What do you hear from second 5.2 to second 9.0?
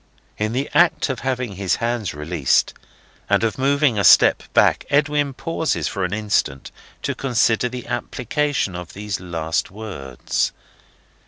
pauses for an instant to consider the application of